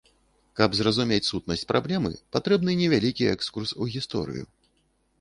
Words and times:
Каб 0.59 0.69
зразумець 0.79 1.27
сутнасць 1.31 1.67
праблемы, 1.73 2.13
патрэбны 2.39 2.77
невялікі 2.83 3.31
экскурс 3.37 3.69
у 3.81 3.95
гісторыю. 3.99 4.43